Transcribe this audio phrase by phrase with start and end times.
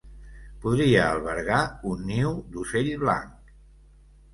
[0.63, 1.61] Podria albergar
[1.93, 3.59] un niu d'ocell blanc.